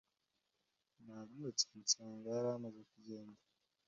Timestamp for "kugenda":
2.91-3.41